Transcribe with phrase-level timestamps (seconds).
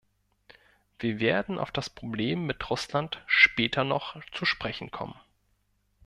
[0.97, 5.13] Wir werden auf das Problem mit Russland später noch zu sprechen kommen.